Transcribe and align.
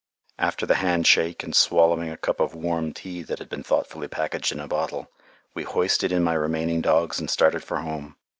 After 0.39 0.65
the 0.65 0.73
hand 0.81 1.05
shake 1.05 1.43
and 1.43 1.55
swallowing 1.55 2.09
a 2.09 2.17
cup 2.17 2.39
of 2.39 2.55
warm 2.55 2.91
tea 2.91 3.21
that 3.21 3.37
had 3.37 3.49
been 3.49 3.61
thoughtfully 3.61 4.07
packed 4.07 4.51
in 4.51 4.59
a 4.59 4.67
bottle, 4.67 5.11
we 5.53 5.61
hoisted 5.61 6.11
in 6.11 6.23
my 6.23 6.33
remaining 6.33 6.81
dogs 6.81 7.19
and 7.19 7.29
started 7.29 7.63
for 7.63 7.81
home. 7.81 8.15